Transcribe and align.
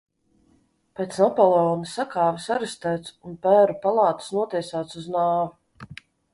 Pēc 0.99 1.17
Napoleona 1.23 1.89
sakāves 1.91 2.49
arestēts 2.57 3.13
un 3.29 3.37
pēru 3.45 3.79
palātas 3.87 4.33
notiesāts 4.41 5.01
uz 5.03 5.15
nāvi. 5.19 5.99